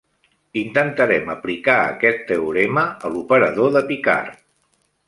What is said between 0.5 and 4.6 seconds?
Intentarem aplicar aquest teorema a l'operador de Picard.